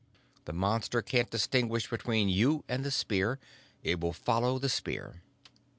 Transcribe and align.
The 0.45 0.51
Monster 0.53 1.03
can't 1.03 1.29
distinguish 1.29 1.87
between 1.91 2.27
you 2.27 2.63
and 2.67 2.83
the 2.83 2.89
spear. 2.89 3.37
It 3.83 3.99
will 3.99 4.13
follow 4.13 4.57
the 4.57 4.67
spear." 4.67 5.21